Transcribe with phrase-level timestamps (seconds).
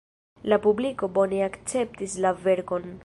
[0.53, 2.91] La publiko bone akceptis la verkon.